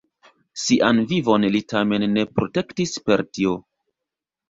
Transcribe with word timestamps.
Sian 0.61 1.01
vivon 1.11 1.45
li 1.57 1.63
tamen 1.75 2.09
ne 2.17 2.27
protektis 2.41 2.99
per 3.07 3.27
tio. 3.33 3.59